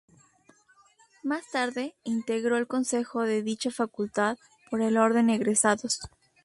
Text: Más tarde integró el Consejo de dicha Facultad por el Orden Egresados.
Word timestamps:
Más 1.23 1.43
tarde 1.51 1.93
integró 2.05 2.57
el 2.57 2.65
Consejo 2.65 3.21
de 3.21 3.43
dicha 3.43 3.69
Facultad 3.69 4.39
por 4.71 4.81
el 4.81 4.97
Orden 4.97 5.29
Egresados. 5.29 5.99